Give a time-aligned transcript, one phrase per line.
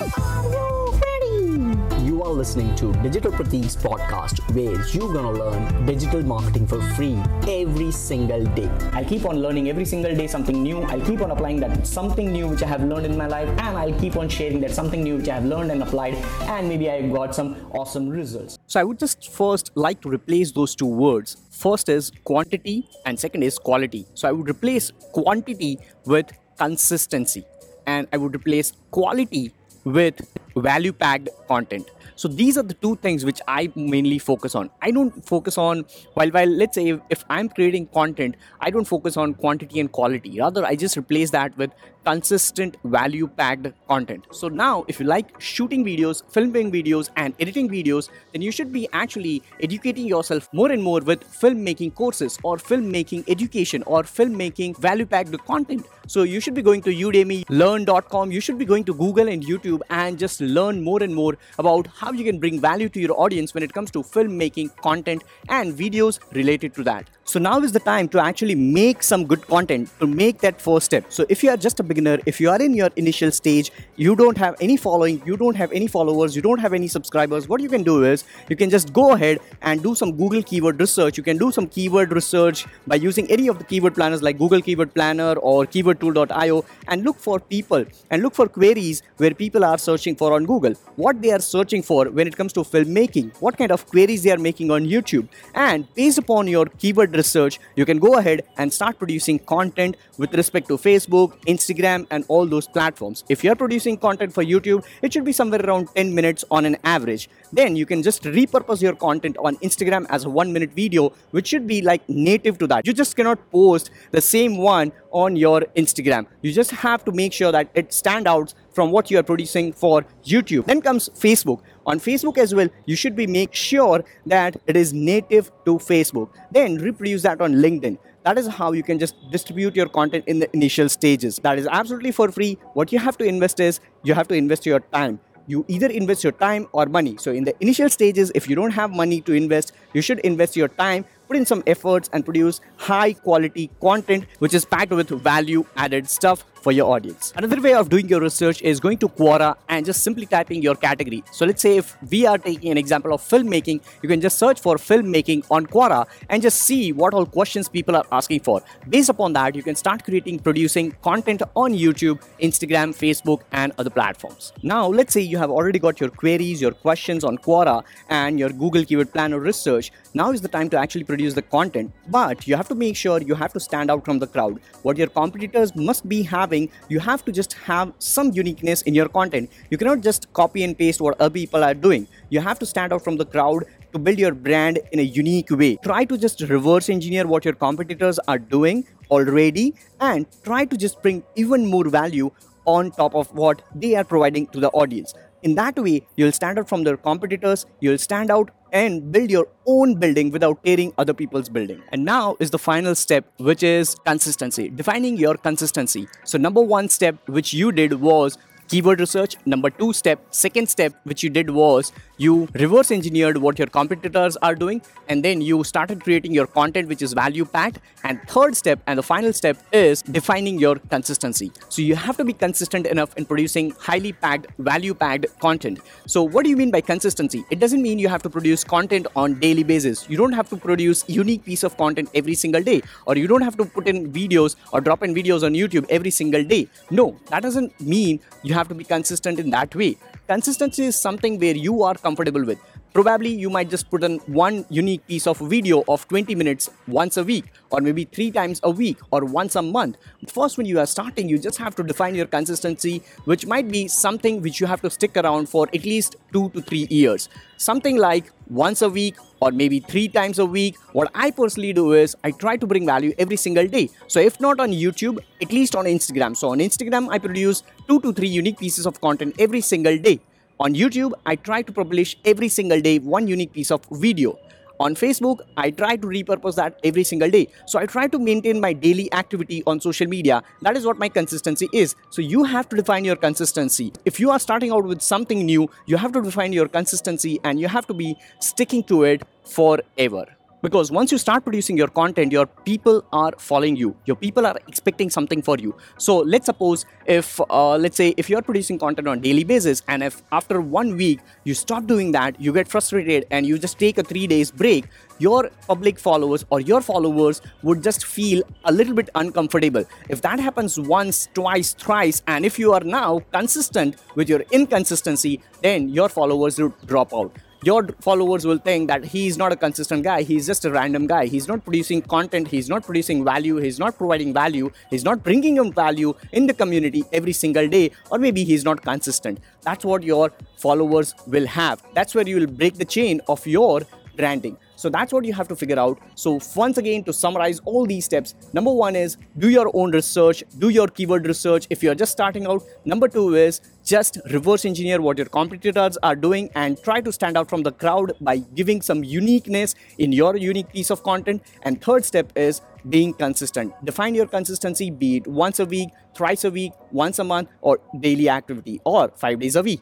[0.00, 2.06] Are you ready?
[2.06, 7.18] You are listening to Digital Pratik's podcast where you're gonna learn digital marketing for free
[7.46, 8.70] every single day.
[8.94, 10.80] I'll keep on learning every single day something new.
[10.84, 13.76] I'll keep on applying that something new which I have learned in my life, and
[13.76, 16.14] I'll keep on sharing that something new which I have learned and applied,
[16.54, 18.58] and maybe I got some awesome results.
[18.68, 21.36] So I would just first like to replace those two words.
[21.50, 24.06] First is quantity, and second is quality.
[24.14, 27.44] So I would replace quantity with consistency
[27.86, 29.52] and I would replace quality
[29.84, 30.20] with
[30.56, 31.90] value packed content.
[32.20, 34.68] So these are the two things which I mainly focus on.
[34.82, 39.16] I don't focus on while while let's say if, I'm creating content, I don't focus
[39.16, 40.38] on quantity and quality.
[40.38, 41.70] Rather, I just replace that with
[42.04, 44.26] consistent value packed content.
[44.32, 48.72] So now if you like shooting videos, filming videos and editing videos, then you should
[48.72, 54.78] be actually educating yourself more and more with filmmaking courses or filmmaking education or filmmaking
[54.78, 55.86] value packed content.
[56.06, 59.42] So you should be going to Udemy, Lynda.com, you should be going to Google and
[59.42, 63.18] YouTube and just learn more and more about how you can bring value to your
[63.20, 67.08] audience when it comes to filmmaking content and videos related to that.
[67.30, 70.86] So now is the time to actually make some good content to make that first
[70.86, 71.04] step.
[71.10, 74.16] So if you are just a beginner, if you are in your initial stage, you
[74.16, 77.60] don't have any following, you don't have any followers, you don't have any subscribers, what
[77.60, 81.16] you can do is you can just go ahead and do some Google keyword research.
[81.16, 84.60] You can do some keyword research by using any of the keyword planners like Google
[84.60, 89.78] Keyword Planner or keywordtool.io and look for people and look for queries where people are
[89.78, 90.74] searching for on Google.
[90.96, 94.32] What they are searching for when it comes to filmmaking, what kind of queries they
[94.32, 95.28] are making on YouTube.
[95.54, 100.34] And based upon your keyword research, you can go ahead and start producing content with
[100.34, 103.24] respect to Facebook, Instagram, and all those platforms.
[103.28, 106.76] If you're producing content for YouTube, it should be somewhere around 10 minutes on an
[106.84, 107.28] average.
[107.52, 111.48] Then you can just repurpose your content on Instagram as a one minute video, which
[111.48, 112.86] should be like native to that.
[112.86, 116.26] You just cannot post the same one on your Instagram.
[116.42, 119.72] You just have to make sure that it stand out from what you are producing
[119.72, 120.66] for YouTube.
[120.66, 121.60] Then comes Facebook.
[121.86, 126.30] On Facebook as well, you should be make sure that it is native to Facebook.
[126.50, 127.98] Then reproduce that on LinkedIn.
[128.24, 131.40] That is how you can just distribute your content in the initial stages.
[131.42, 132.58] That is absolutely for free.
[132.74, 136.22] What you have to invest is you have to invest your time you either invest
[136.22, 137.16] your time or money.
[137.18, 140.56] So, in the initial stages, if you don't have money to invest, you should invest
[140.56, 145.08] your time, put in some efforts, and produce high quality content which is packed with
[145.08, 147.32] value added stuff for your audience.
[147.36, 150.74] Another way of doing your research is going to Quora and just simply typing your
[150.74, 151.24] category.
[151.32, 154.60] So let's say if we are taking an example of filmmaking, you can just search
[154.60, 158.62] for filmmaking on Quora and just see what all questions people are asking for.
[158.88, 163.90] Based upon that, you can start creating, producing content on YouTube, Instagram, Facebook, and other
[163.90, 164.52] platforms.
[164.62, 168.50] Now, let's say you have already got your queries, your questions on Quora, and your
[168.50, 169.92] Google Keyword Planner research.
[170.12, 173.20] Now is the time to actually produce the content, but you have to make sure
[173.20, 174.60] you have to stand out from the crowd.
[174.82, 178.94] What your competitors must be having having, you have to just have some uniqueness in
[178.94, 179.50] your content.
[179.70, 182.06] You cannot just copy and paste what other people are doing.
[182.30, 185.50] You have to stand out from the crowd to build your brand in a unique
[185.50, 185.76] way.
[185.84, 191.02] Try to just reverse engineer what your competitors are doing already and try to just
[191.02, 192.30] bring even more value
[192.64, 195.14] on top of what they are providing to the audience.
[195.42, 199.48] In that way, you'll stand out from the competitors, you'll stand out and build your
[199.66, 201.82] own building without tearing other people's building.
[201.92, 206.08] And now is the final step, which is consistency, defining your consistency.
[206.24, 208.38] So, number one step, which you did was
[208.70, 209.36] keyword research.
[209.46, 214.36] Number two step, second step, which you did was you reverse engineered what your competitors
[214.48, 217.80] are doing, and then you started creating your content which is value packed.
[218.04, 221.50] And third step, and the final step is defining your consistency.
[221.68, 225.80] So you have to be consistent enough in producing highly packed, value packed content.
[226.06, 227.44] So, what do you mean by consistency?
[227.50, 230.08] It doesn't mean you have to produce content on daily basis.
[230.08, 233.42] You don't have to produce unique piece of content every single day, or you don't
[233.42, 236.68] have to put in videos or drop in videos on YouTube every single day.
[236.90, 239.92] No, that doesn't mean you have have to be consistent in that way.
[240.34, 242.60] Consistency is something where you are comfortable with.
[242.92, 247.16] Probably you might just put in one unique piece of video of 20 minutes once
[247.16, 249.96] a week, or maybe three times a week, or once a month.
[250.26, 253.86] First, when you are starting, you just have to define your consistency, which might be
[253.86, 257.28] something which you have to stick around for at least two to three years.
[257.58, 260.76] Something like once a week or maybe three times a week.
[260.92, 263.90] What I personally do is I try to bring value every single day.
[264.08, 266.36] So, if not on YouTube, at least on Instagram.
[266.36, 270.18] So, on Instagram, I produce two to three unique pieces of content every single day.
[270.60, 274.38] On YouTube, I try to publish every single day one unique piece of video.
[274.78, 277.48] On Facebook, I try to repurpose that every single day.
[277.64, 280.42] So I try to maintain my daily activity on social media.
[280.60, 281.96] That is what my consistency is.
[282.10, 283.90] So you have to define your consistency.
[284.04, 287.58] If you are starting out with something new, you have to define your consistency and
[287.58, 290.26] you have to be sticking to it forever.
[290.62, 293.96] Because once you start producing your content your people are following you.
[294.04, 295.74] Your people are expecting something for you.
[295.98, 300.02] So let's suppose if uh, let's say if you're producing content on daily basis and
[300.02, 303.98] if after one week you stop doing that you get frustrated and you just take
[303.98, 304.86] a 3 days break
[305.18, 309.84] your public followers or your followers would just feel a little bit uncomfortable.
[310.08, 315.40] If that happens once twice thrice and if you are now consistent with your inconsistency
[315.62, 319.56] then your followers would drop out your followers will think that he is not a
[319.56, 320.22] consistent guy.
[320.22, 321.26] He's just a random guy.
[321.26, 322.48] He's not producing content.
[322.48, 323.56] He's not producing value.
[323.56, 324.70] He's not providing value.
[324.88, 327.90] He's not bringing in value in the community every single day.
[328.10, 329.40] Or maybe he's not consistent.
[329.62, 331.82] That's what your followers will have.
[331.94, 333.82] That's where you will break the chain of your
[334.16, 335.98] branding so that's what you have to figure out.
[336.14, 340.42] So once again, to summarize all these steps, number one is do your own research,
[340.58, 342.62] do your keyword research if you're just starting out.
[342.86, 347.36] Number two is just reverse engineer what your competitors are doing and try to stand
[347.36, 351.42] out from the crowd by giving some uniqueness in your unique piece of content.
[351.62, 353.74] And third step is being consistent.
[353.84, 357.78] Define your consistency, be it once a week, thrice a week, once a month, or
[358.00, 359.80] daily activity, or five days a week.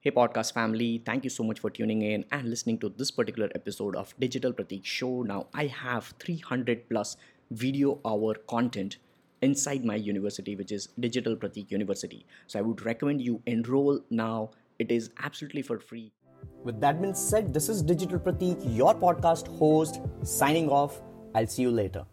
[0.00, 3.50] Hey, podcast family, thank you so much for tuning in and listening to this particular
[3.54, 5.22] episode of Digital Pratik Show.
[5.22, 7.16] Now, I have 300 plus
[7.50, 8.98] video hour content
[9.42, 12.24] inside my university, which is Digital Pratik University.
[12.46, 14.50] So, I would recommend you enroll now.
[14.78, 16.12] It is absolutely for free.
[16.62, 21.00] With that being said, this is Digital Pratik, your podcast host, signing off.
[21.34, 22.04] I'll see you later.